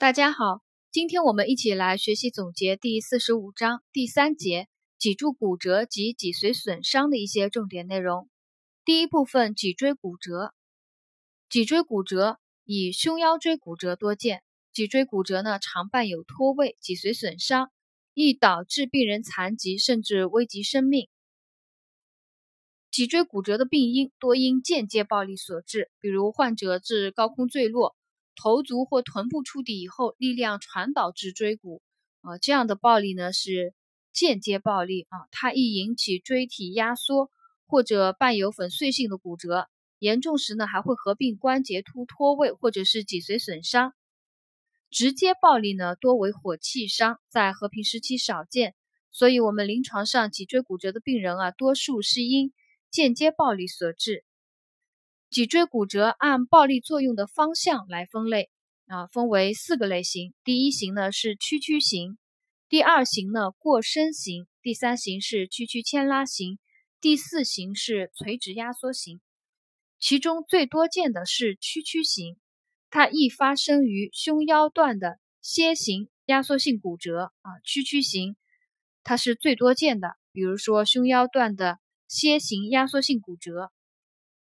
[0.00, 4.66] 大家好，今天我们一起来学习总结第四十五章第三节
[4.98, 8.30] 脊柱骨折及脊髓损伤的一些重点内容。
[8.82, 10.54] 第一部分脊椎骨折，
[11.50, 14.42] 脊椎骨折以胸腰椎骨折多见。
[14.72, 17.70] 脊椎骨折呢，常伴有脱位、脊髓损伤，
[18.14, 21.10] 易导致病人残疾甚至危及生命。
[22.90, 27.94] 脊椎骨折的病因多因间接暴力所致，比如患者自高空坠落。
[28.42, 31.82] 头足或臀部触地以后，力量传导至椎骨，
[32.22, 33.74] 啊，这样的暴力呢是
[34.14, 37.30] 间接暴力啊，它易引起椎体压缩
[37.66, 39.68] 或者伴有粉碎性的骨折，
[39.98, 43.92] 严重时呢还会合并关节突脱位或者是脊髓损伤。
[44.88, 48.74] 直接暴力呢多为火气伤，在和平时期少见，
[49.12, 52.54] 所以我们临床上脊椎骨折的病人啊，多数是因
[52.90, 54.24] 间接暴力所致。
[55.30, 58.50] 脊椎骨折按暴力作用的方向来分类
[58.88, 60.34] 啊，分为四个类型。
[60.42, 62.18] 第一型呢是屈曲型，
[62.68, 66.58] 第二型呢过伸型，第三型是屈曲牵拉型，
[67.00, 69.20] 第四型是垂直压缩型。
[70.00, 72.36] 其中最多见的是屈曲型，
[72.90, 77.50] 它易发生于胸腰段的楔形压缩性骨折啊。
[77.62, 78.34] 屈曲型
[79.04, 81.78] 它是最多见的，比如说胸腰段的
[82.10, 83.70] 楔形压缩性骨折。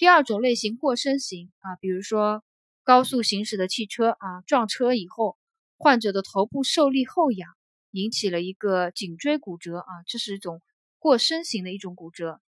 [0.02, 2.44] 第二种类型过伸型啊，比如说
[2.84, 5.38] 高速行驶的汽车啊撞车以后，
[5.78, 7.48] 患者的头部受力后仰，
[7.92, 10.64] 引起了一个颈椎骨折啊，这是一种
[10.98, 12.42] 过伸型的一种骨折。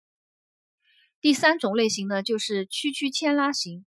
[1.20, 3.86] 第三种类型呢，就是屈曲牵拉型，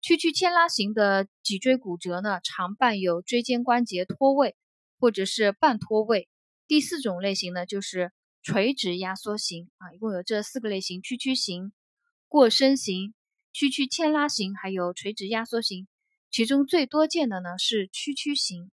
[0.00, 4.56] 屈曲牵拉型的脊椎骨折呢，常伴有椎间关节脱位
[4.98, 6.30] 或者是半脱位。
[6.66, 8.10] 第四种类型呢，就是
[8.42, 11.74] 垂直压缩型啊，一共有这四个类型：屈曲型。
[12.32, 13.12] 过伸型、
[13.52, 15.86] 屈曲牵拉型，还有垂直压缩型，
[16.30, 18.70] 其中最多见的呢是屈曲型。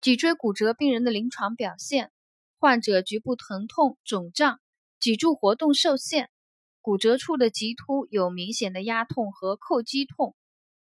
[0.00, 2.12] 脊椎骨折病人的临床表现：
[2.60, 4.60] 患者局部疼痛、肿胀，
[5.00, 6.30] 脊柱活动受限，
[6.80, 10.36] 骨折处的棘突有明显的压痛和叩击痛。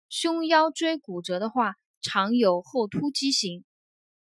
[0.10, 3.64] 胸腰椎骨折的话，常有后突畸形。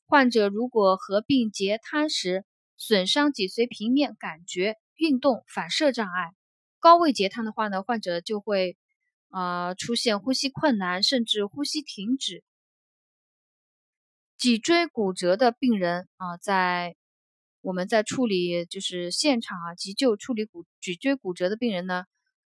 [0.05, 2.45] 患者如果合并截瘫时，
[2.77, 4.77] 损伤脊髓平面感觉。
[5.03, 6.31] 运动反射障碍，
[6.79, 8.77] 高位截瘫的话呢，患者就会
[9.31, 12.41] 呃出现呼吸困难，甚至呼吸停止。
[14.37, 16.95] 脊椎骨折的病人啊，在
[17.59, 22.05] 我们在处理就是现场啊急救处理骨脊椎骨折的病人呢，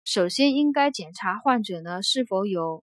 [0.03, 2.83] 首先应该检查患者呢是否有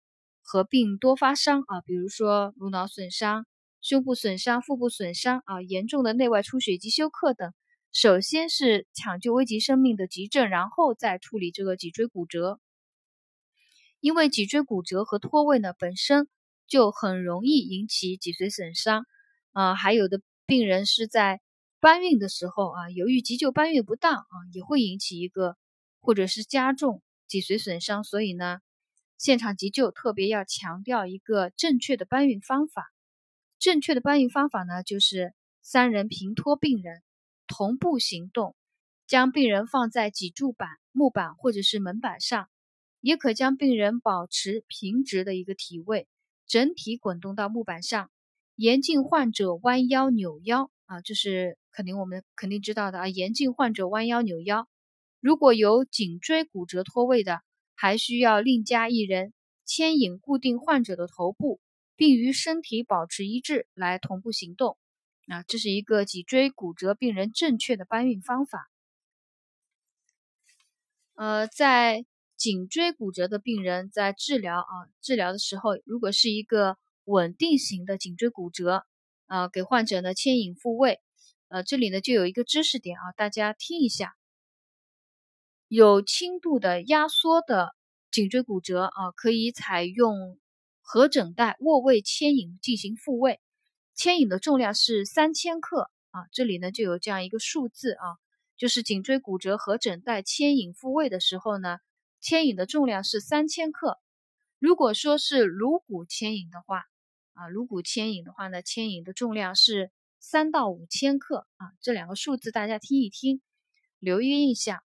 [0.43, 3.47] 合并多发伤啊，比如说颅脑损伤、
[3.81, 7.55] 胸部损伤、腹部损伤啊，严重的内外出血及休克等。
[7.97, 12.59] 首先是抢救危及生命的急症，然后再处理这个脊椎骨折。
[14.01, 16.27] 因为脊椎骨折和脱位呢本身
[16.67, 19.07] 就很容易引起脊髓损伤，
[19.51, 21.41] 啊，还有的病人是在
[21.79, 25.57] 搬运的时候啊，由于急救搬运不当啊，也会引起一个
[25.99, 28.03] 或者是加重脊髓损伤。
[28.03, 28.59] 所以呢，
[29.17, 32.93] 现场急救特别要强调一个正确的搬运方法。
[33.57, 37.01] 正确的搬运方法呢，就是三人平托病人。
[37.47, 38.55] 同步行动，
[39.07, 42.49] 将病人放在脊柱板、木板或者是门板上，
[43.01, 46.07] 也可将病人保持平直的一个体位，
[46.45, 48.11] 整体滚动到木板上。
[48.55, 53.07] 严禁患者弯腰扭腰啊，这是肯定我们肯定知道的啊。
[53.07, 54.67] 严禁患者弯腰扭腰。
[55.19, 57.41] 如果有颈椎骨折脱位的，
[57.75, 61.59] 还需要另加一人牵引固定患者的头部，
[61.95, 64.77] 并与身体保持一致来同步行动。
[65.27, 68.69] 啊，这是一个脊椎骨折病人正确的搬运方法。
[71.15, 72.05] 呃，在
[72.35, 78.85] 颈椎骨折的病人在治疗啊治疗的时候，如果是一个稳定型的颈椎骨折，
[79.25, 81.01] 啊，给患者呢牵引复位，
[81.49, 84.15] 呃，这里呢就有一个知识点啊，大家听一下。
[85.67, 87.75] 有轻度的压缩的
[88.11, 90.39] 颈椎骨折啊，可以采用
[90.81, 93.41] 合枕带卧位牵引进行复位。
[93.97, 98.21] 牵引的重量是三千克啊，这里呢就有这样一个数字啊，
[98.55, 101.79] 就是颈椎骨折和枕带牵引复位的时候呢，
[102.21, 103.99] 牵引的重量是三千克。
[104.59, 106.83] 如果说是颅骨牵引的话
[107.33, 109.89] 啊，颅骨牵引的话呢，牵引的重量是
[110.19, 113.41] 三到五千克啊，这两个数字大家听一听，
[113.97, 114.83] 留一个印象。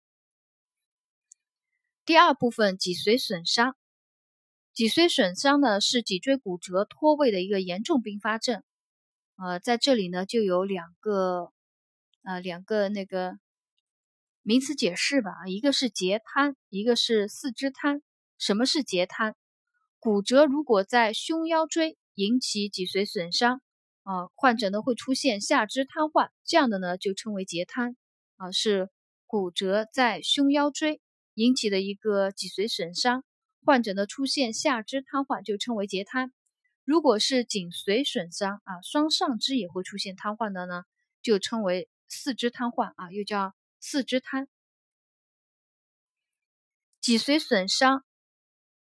[2.06, 3.76] 第二部分脊髓损伤，
[4.73, 8.62] 脊髓损伤呢是脊椎骨折脱位的一个严重并发症。
[9.44, 11.52] 呃，在这里呢，就有两个，
[12.22, 13.40] 呃，两个那个
[14.42, 15.32] 名词解释吧。
[15.48, 18.02] 一个是截瘫，一个是四肢瘫。
[18.38, 19.34] 什么是截瘫？
[19.98, 23.60] 骨折如果在胸腰椎引起脊髓损伤，
[24.04, 27.96] 啊，患者呢会出现下肢瘫痪，这样的呢就称为截瘫，
[28.36, 28.90] 啊，是
[29.26, 31.00] 骨折在胸腰椎
[31.34, 33.24] 引起的一个脊髓损伤，
[33.64, 36.32] 患者呢出现下肢瘫痪就称为截瘫。
[36.84, 40.84] 如果是颈髓损伤啊，双上肢也会出现瘫痪的呢，
[41.23, 44.49] 就称为四肢瘫痪啊，又叫四肢瘫。
[47.00, 48.05] 脊髓损伤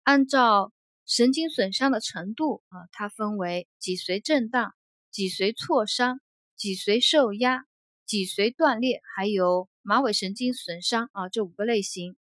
[0.03, 0.73] 按照
[1.07, 4.75] 神经损伤的程度啊，它分为脊髓震荡、
[5.11, 6.21] 脊髓挫伤、
[6.57, 7.65] 脊髓受压、
[8.07, 12.17] 脊髓断裂，还有马尾神经损伤啊，这五个类型。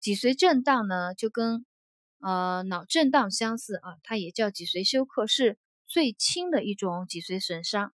[0.00, 1.66] 脊髓震荡呢，就跟
[2.20, 7.92] 呃脑震荡相似啊，它也叫脊髓休克，是最轻的一种脊髓损伤。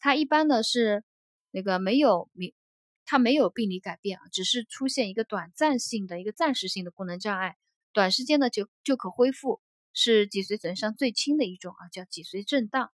[0.00, 1.04] 它一般呢是
[1.50, 2.52] 那个没有明，
[3.04, 7.56] 它没有病理改变啊，只是出现一个短暂性的一个暂时性的功能障碍，
[7.92, 9.60] 短时间呢就就可恢复。
[9.94, 12.90] 是脊髓损伤最轻的一种啊，叫脊髓震荡。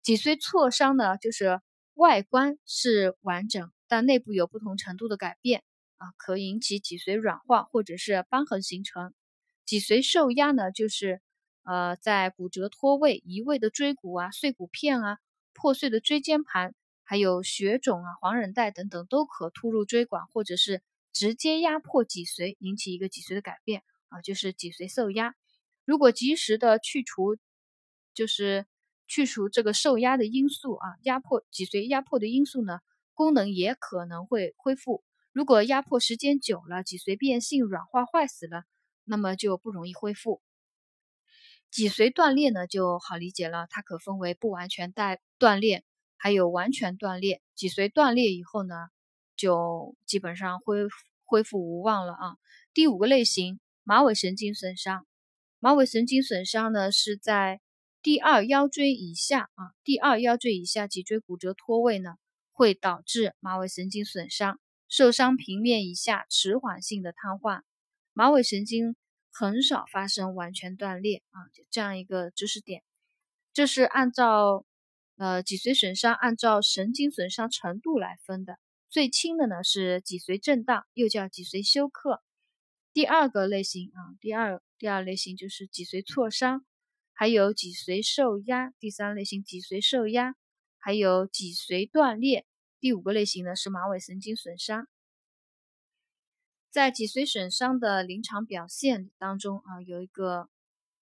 [0.00, 1.60] 脊髓挫伤呢，就是
[1.94, 5.64] 外观是完整，但内部有不同程度的改变
[5.96, 9.12] 啊，可引起脊髓软化或者是瘢痕形成。
[9.70, 11.20] 脊髓受压呢，就是
[11.62, 15.18] 呃在骨折脱位、移位的椎骨啊、碎骨片啊、
[15.52, 16.74] 破碎的椎间盘，
[17.04, 20.82] 还有血肿啊、黄韧带等等，都可突入椎管或者是
[21.12, 25.36] 直接压迫脊髓，引起一个脊髓的改变啊，就是脊髓受压。
[25.84, 27.36] 如果及时的去除，
[28.12, 28.66] 就是
[29.06, 32.80] 去除这个受压的因素啊，压迫脊髓压迫的因素呢，
[33.14, 35.04] 功能也可能会恢复。
[35.32, 38.64] 如果压迫时间久了，脊髓变性、软化、坏死了，
[39.10, 40.40] 那么就不容易恢复。
[41.68, 45.84] 脊髓断裂呢就好理解了，它可分为不完全带断裂，
[46.16, 47.42] 还有完全断裂。
[47.56, 48.74] 脊髓断裂以后呢，
[49.36, 50.86] 就基本上恢
[51.24, 52.36] 恢复无望了啊。
[52.72, 55.04] 第五个类型，马尾神经损伤。
[55.58, 57.60] 马尾神经损伤呢，是在
[58.00, 62.14] 第二腰椎以下啊，第二腰椎以下脊椎骨折脱位呢，
[62.52, 67.62] 会导致马尾神经损伤，受伤平面以下迟缓性的瘫痪。
[68.12, 68.96] 马尾神经
[69.32, 72.82] 很少发生完全断裂啊，就这样一个知识点。
[73.52, 74.64] 这是按照
[75.16, 82.22] 呃脊髓损伤按照神经损伤程度来分的，最轻的呢是脊髓震荡，又叫脊髓休克。
[82.92, 86.64] 第二个类型啊，第二第二类型就是脊髓挫伤，
[87.12, 88.72] 还有脊髓受压。
[88.80, 90.34] 第三类型脊髓受压，
[90.78, 92.46] 还有脊髓断裂。
[92.80, 94.88] 第五个类型呢是马尾神经损伤。
[96.70, 100.48] 在脊髓损伤的临床表现当中啊，有一个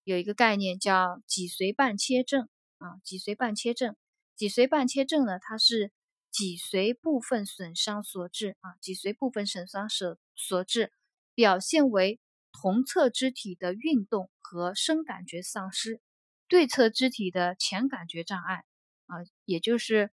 [0.03, 2.49] 有一个概念叫脊髓半切症
[2.79, 3.95] 啊，脊髓半切症。
[4.35, 5.93] 脊髓半切症呢，它是
[6.31, 10.93] 脊髓部分损伤所致啊，脊髓部分损伤所所致。
[11.35, 12.19] 表现为
[12.51, 16.01] 同侧肢体的运动和深感觉丧失，
[16.49, 18.65] 对侧肢体的前感觉障碍
[19.07, 20.11] 啊，也就是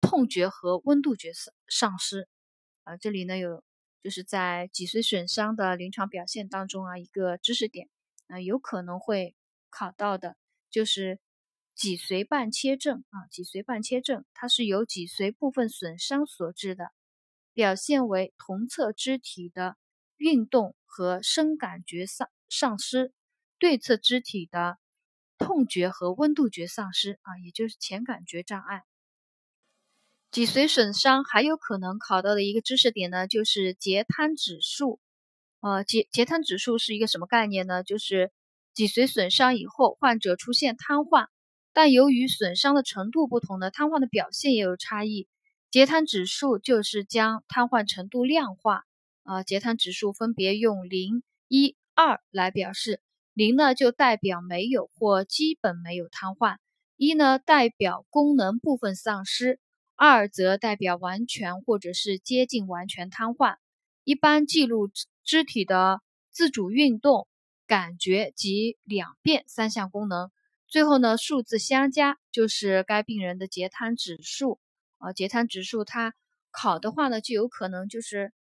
[0.00, 2.26] 痛觉和温度觉丧丧失
[2.84, 2.96] 啊。
[2.96, 3.62] 这里呢有
[4.02, 7.88] 就是在脊髓损伤的临床表现当中啊，一个知识点
[8.28, 9.34] 啊，有可能会
[9.70, 10.36] 考到的，
[10.70, 11.20] 就是
[11.74, 13.26] 脊髓半切症啊。
[13.30, 16.92] 脊髓半切症它是由脊髓部分损伤所致的，
[17.52, 19.76] 表现为同侧肢体的。
[20.20, 23.12] 运动和深感觉丧丧失，
[23.60, 24.76] 对侧肢体的
[25.38, 28.82] 痛觉和温度觉丧失啊，也就是前感觉障碍。
[30.38, 35.00] 脊髓损伤还有可能考到的一个知识点呢，就是截瘫指数。
[35.60, 37.82] 呃，截截瘫指数是一个什么概念呢？
[37.82, 38.30] 就是
[38.72, 41.26] 脊髓损伤以后，患者出现瘫痪，
[41.72, 45.26] 但由于损伤的程度不同呢，瘫痪的表现也有差异。
[45.72, 48.84] 截瘫指数就是将瘫痪程度量化。
[49.24, 53.02] 啊，截瘫指数分别用零、一、二来表示。
[53.34, 56.58] 零呢就代表没有或基本没有瘫痪，
[56.96, 59.58] 一呢代表功能部分丧失，
[59.98, 63.56] 二则代表完全或者是接近完全瘫痪。
[64.04, 64.90] 一般记录
[65.24, 66.00] 肢体的
[66.30, 67.26] 自主运动、
[67.66, 70.30] 感觉及两变三项功能。
[70.68, 74.60] 最后呢，数字相加就是该病人的截瘫指数。
[74.98, 76.14] 啊，截瘫指数它
[76.52, 78.32] 考的话呢，就有可能就是。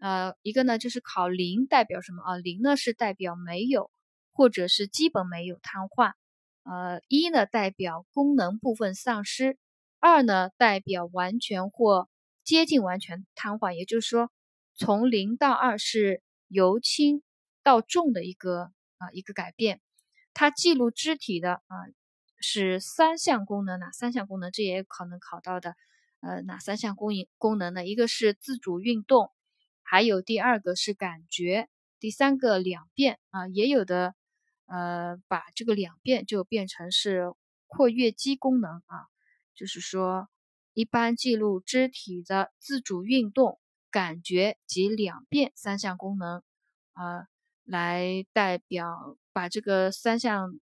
[0.00, 2.36] 呃，一个呢就是考零代表什么啊？
[2.36, 3.90] 零呢是代表没有
[4.32, 6.12] 或者是基本没有瘫痪，
[6.64, 9.56] 呃，一呢代表功能部分丧失，
[10.06, 12.10] 二呢代表完全或
[12.44, 13.72] 接近完全瘫痪。
[13.72, 14.30] 也就是说，
[14.74, 17.22] 从零到二是由轻
[17.62, 19.80] 到重的一个啊一个改变。
[20.34, 21.88] 它记录肢体的啊
[22.38, 24.50] 是三项功能，哪三项功能？
[24.50, 25.74] 这也可能考到的。
[26.20, 27.86] 呃，哪三项功能功能呢？
[27.86, 29.30] 一个是自主运动。
[29.82, 31.68] 还有第二个是感觉，
[31.98, 34.14] 第三个两变啊，也有的，
[34.66, 37.32] 呃，把这个两变就变成是
[37.66, 39.08] 括约肌功能啊，
[39.54, 40.28] 就是说
[40.72, 46.42] 一般记录肢体的自主运动、感觉及两变三项功能
[46.92, 47.28] 啊，
[47.64, 50.58] 来代表把这个三项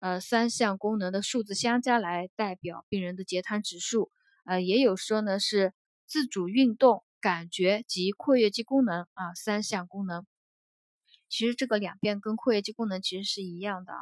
[0.00, 4.10] 呃三项功能的数字相加来代表病人的截瘫指数。
[4.44, 5.74] 呃，也有说呢是
[6.06, 10.24] 自主运动、感觉及括约肌功能啊三项功能。
[11.28, 13.98] 其实这个两变跟括约肌功能其实是一样的啊。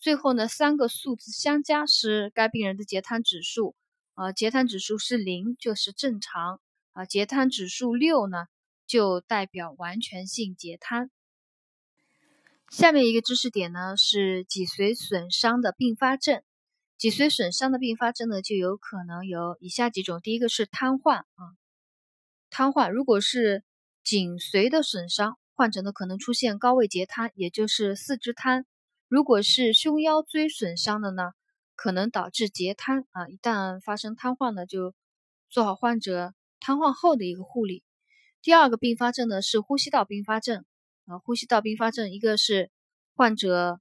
[0.00, 3.76] 最后呢，三个数字相加是该病人的截瘫指数。
[4.14, 6.60] 啊，截瘫指数是零就是正常
[6.92, 8.46] 啊，截瘫指数六呢
[8.86, 11.10] 就代表完全性截瘫。
[12.70, 16.42] 下面一个知识点呢是脊髓损伤的并发症。
[16.98, 21.56] 脊髓损伤的并发症呢就有可能有以下几种，第一个是瘫痪啊，
[22.50, 23.64] 瘫痪如果是
[24.04, 25.38] 颈髓的损伤。
[25.54, 28.66] 患者呢可能出现高位截瘫，也就是四肢瘫。
[29.10, 31.32] 如果是胸腰椎损伤的呢，
[31.74, 33.26] 可能导致截瘫啊。
[33.26, 34.94] 一旦发生瘫痪呢，就
[35.48, 37.82] 做好患者瘫痪后的一个护理。
[38.40, 40.64] 第二个并发症呢是呼吸道并发症
[41.06, 42.70] 啊，呼吸道并发症一个是
[43.16, 43.80] 患者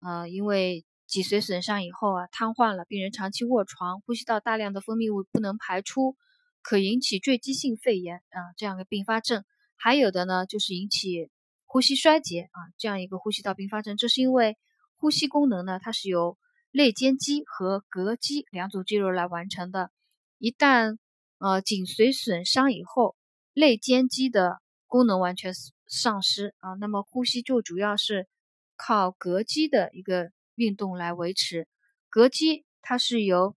[0.00, 6.16] 呃因为脊髓损伤以后啊瘫痪了，病人长期卧床，呼吸道大量的分泌物不能排出，
[6.62, 9.44] 可引起坠积性肺炎啊这样的并发症。
[9.76, 11.30] 还有的呢，就是引起
[11.66, 14.56] 呼吸衰竭啊，这样一个呼吸道并发症，这是因为
[15.00, 16.36] 呼吸功能呢，它是由
[16.70, 19.90] 肋间肌和膈肌两组肌肉来完成的。
[20.36, 20.98] 一旦
[21.38, 23.16] 呃颈髓损伤以后，
[23.54, 25.54] 肋间肌的功能完全
[25.86, 28.28] 丧失啊，那么呼吸就主要是
[28.76, 31.66] 靠膈肌的一个运动来维持。
[32.10, 33.56] 膈肌它是由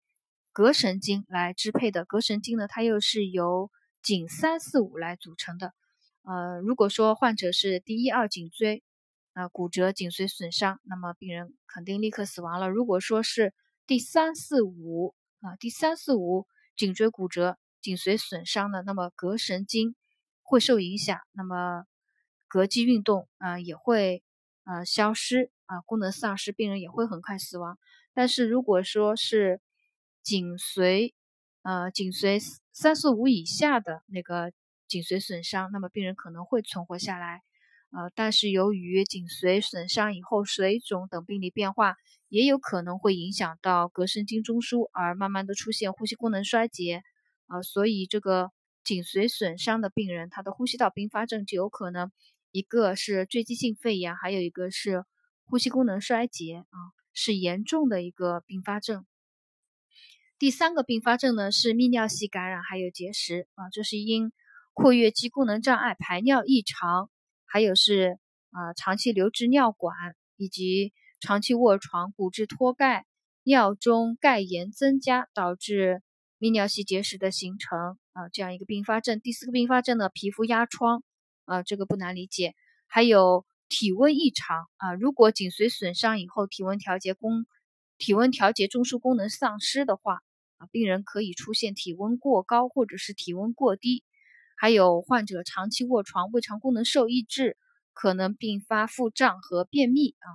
[0.52, 3.70] 膈神经来支配的，膈神经呢，它又是由
[4.02, 5.72] 颈三四五来组成的。
[6.22, 8.82] 呃，如果说患者是第一二颈椎
[9.32, 12.68] 啊骨折、颈髓损伤，那么病人肯定立刻死亡了。
[12.68, 13.54] 如果说是
[13.86, 16.46] 第三四五啊第三四五
[16.76, 19.94] 颈椎骨折、颈髓损伤的，那么膈神经
[20.42, 21.84] 会受影响，那么
[22.48, 24.22] 膈肌运动啊也会
[24.64, 27.78] 呃消失啊功能丧失，病人也会很快死亡。
[28.12, 29.60] 但是如果说是
[30.22, 31.14] 颈髓
[31.62, 32.40] 呃颈髓
[32.72, 34.52] 三四五以下的那个。
[34.90, 37.44] 颈髓损伤，那么病人可能会存活下来，
[37.92, 41.96] 呃，但是由于颈髓损伤以后水肿等病理变化，
[42.28, 47.02] 也有可能会影响到膈神经中枢，而慢慢的出现呼吸功能衰竭，
[47.46, 48.50] 啊，所以这个
[48.84, 52.12] 颈髓损伤的病人，他的呼吸道并发症就有可能
[52.52, 55.04] 一个是坠积性肺炎，还有一个是
[55.44, 56.78] 呼吸功能衰竭，啊，
[57.12, 59.04] 是严重的一个并发症。
[60.38, 64.32] 第三个并发症呢是泌尿系感染，还有结石，啊，这是因。
[64.72, 67.10] 括约肌功能障碍、排尿异常，
[67.52, 68.16] 还有是
[68.52, 69.92] 啊长期留置尿管
[70.36, 73.06] 以及长期卧床、骨质脱钙、
[73.42, 76.00] 尿中钙盐增加，导致
[76.38, 79.20] 泌尿系结石的形成啊这样一个并发症。
[79.20, 81.02] 第四个并发症呢，皮肤压疮
[81.44, 82.54] 啊，这个不难理解。
[82.86, 87.46] 还有体温异常啊，如果颈髓损伤以后，体温调节功
[87.98, 90.20] 体温调节中枢功能丧失的话
[90.58, 94.04] 啊，病人可以出现体温过高或者是体温过低。
[94.60, 97.56] 还有患者长期卧床，胃肠功能受抑制，
[97.94, 100.28] 可能并发腹胀和便秘啊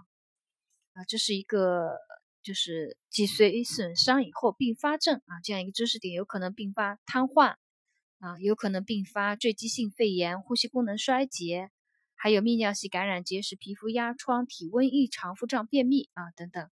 [0.93, 1.91] 啊，这是一个
[2.41, 7.53] 就是脊髓损伤以后并发症啊这样一个知识点，有可能并发瘫痪
[8.17, 11.69] 啊，有可能并发坠积性肺炎、呼吸功能衰竭，
[12.15, 16.67] 还有泌尿系感染、结石、皮肤压疮、体温异常、腹胀、便秘啊等等。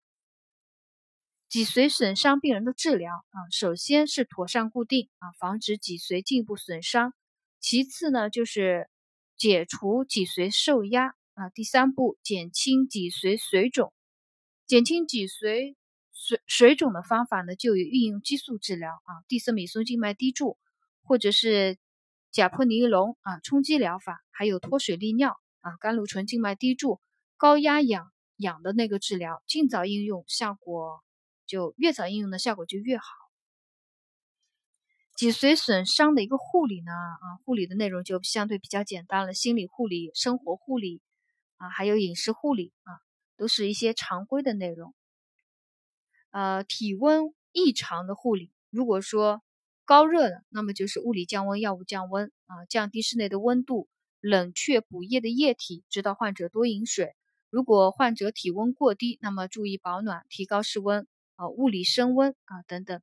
[1.50, 7.12] 脊髓损伤病人的治疗啊，首先是妥善固定啊，防止脊髓进一步损伤。
[7.62, 8.90] 其次呢，就是
[9.37, 11.49] 解除脊髓受压啊。
[11.54, 13.95] 第三步，减轻脊髓水肿。
[14.66, 15.76] 减轻脊髓
[16.12, 20.59] 水水肿的方法呢，就有运用激素治疗啊，地塞米松静脉滴注，
[21.04, 21.78] 或者是
[22.33, 27.00] 甲泼尼龙啊冲击疗法，还有脱水利尿啊，甘露醇静脉滴注，
[27.37, 31.04] 高压氧氧的那个治疗，尽早应用，效果
[31.47, 33.22] 就越早应用的效果就越好。
[35.23, 41.00] 脊髓损伤的一个护理呢，啊，护理的内容就相对比较简单了，心理护理、生活护理，
[41.59, 42.99] 啊，还有饮食护理，啊，
[43.37, 44.93] 都是一些常规的内容。
[46.33, 49.45] 呃，体温异常的护理，如果说
[49.85, 53.88] 高热的，那么就是物理降温、药物降温，啊，降低室内的温度，
[54.21, 57.14] 冷却补液的液体，指导患者多饮水。
[57.49, 63.00] 如果患者体温过低，那么注意保暖，提高室温，啊，物理升温，啊，等等。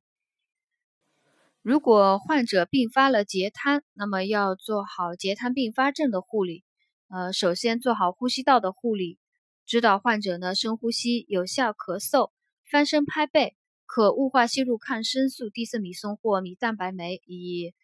[1.62, 6.64] 如果患者并发了截瘫，那么要做好截瘫并发症的护理。
[7.08, 9.18] 呃，首先做好呼吸道的护理，
[9.66, 12.30] 指导患者呢深呼吸、有效咳嗽、
[12.70, 17.74] 翻身拍背，可雾化吸入抗生素、地塞米松或米蛋白酶，以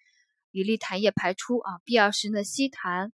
[0.52, 1.80] 以利痰液排出啊。
[1.84, 3.10] 必要时呢，吸痰，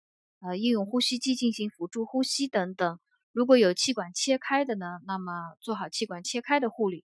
[0.41, 2.99] 呃，应用呼吸机进行辅助呼吸等等。
[3.31, 7.05] 如果有气管切开的呢，那么做好气管切开的护理。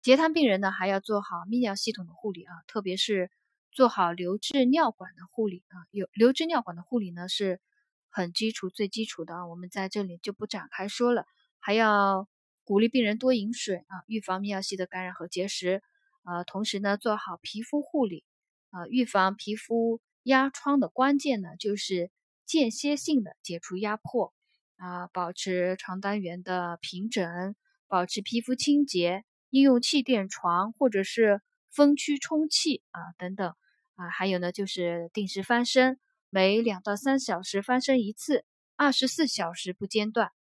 [0.00, 3.30] 截瘫病人呢，还要做好泌尿系统的护理啊，特别是
[3.72, 5.86] 做好留置尿管的护理啊。
[5.90, 7.60] 有留置尿管的护理呢，是
[8.08, 11.26] 很基础、最基础的啊，我们在这里就不展开说了。
[11.58, 12.28] 还要
[12.64, 15.82] 鼓励病人多饮水啊，预防泌尿系的感染和结石。
[16.24, 18.24] 呃，同时呢，做好皮肤护理
[18.70, 22.10] 啊，预防皮肤压疮的关键呢，就是
[22.46, 24.32] 间歇性的解除压迫。
[24.76, 27.56] 啊，保持床单元的平整，
[27.88, 31.40] 保持皮肤清洁，应用气垫床或者是
[31.70, 33.54] 风区充气啊等等
[33.94, 35.98] 啊，还有呢就是定时翻身，
[36.30, 38.44] 每两到三小时翻身一次，
[38.76, 40.32] 二十四小时不间断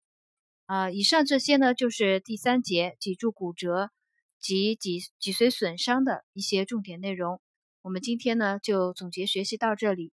[0.67, 0.91] 啊。
[0.91, 3.91] 以上这些呢就是第三节脊柱骨折
[4.41, 7.41] 及脊脊髓损伤的一些重点内容。
[7.83, 10.13] 我们今天呢就总结学习到这里。